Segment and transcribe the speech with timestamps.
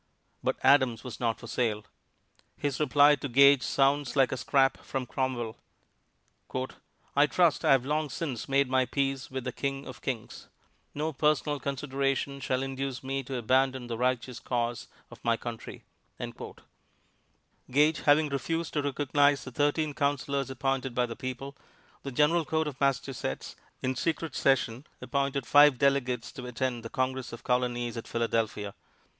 [0.43, 1.85] But Adams was not for sale.
[2.57, 5.57] His reply to Gage sounds like a scrap from Cromwell:
[7.15, 10.47] "I trust I have long since made my peace with the King of Kings.
[10.95, 15.83] No personal consideration shall induce me to abandon the Righteous Cause of my Country."
[17.69, 21.55] Gage having refused to recognize the thirteen Counselors appointed by the people,
[22.01, 27.31] the General Court of Massachusetts, in secret session, appointed five delegates to attend the Congress
[27.31, 28.73] of Colonies at Philadelphia.